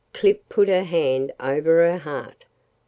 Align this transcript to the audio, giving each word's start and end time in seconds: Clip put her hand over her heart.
Clip 0.13 0.49
put 0.49 0.67
her 0.67 0.81
hand 0.83 1.31
over 1.39 1.75
her 1.91 1.99
heart. 1.99 2.45